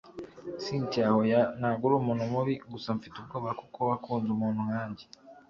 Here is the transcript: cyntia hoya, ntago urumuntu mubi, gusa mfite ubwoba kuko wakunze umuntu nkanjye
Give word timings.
cyntia 0.61 1.07
hoya, 1.15 1.41
ntago 1.57 1.83
urumuntu 1.87 2.23
mubi, 2.33 2.53
gusa 2.71 2.87
mfite 2.97 3.15
ubwoba 3.17 3.49
kuko 3.61 3.79
wakunze 3.89 4.29
umuntu 4.31 4.59
nkanjye 4.69 5.05